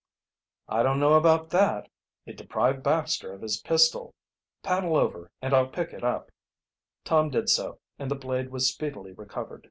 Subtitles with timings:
[0.67, 1.87] "I don't know about that.
[2.25, 4.15] It deprived Baxter of his pistol.
[4.63, 6.31] Paddle over, and I'll pick it up."
[7.05, 9.59] Tom did so, and the blade was speedily recovered.